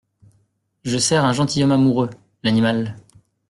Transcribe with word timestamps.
Je 0.83 0.97
sers 0.97 1.23
un 1.23 1.31
gentilhomme 1.31 1.73
amoureux,— 1.73 2.09
l’animal! 2.43 2.95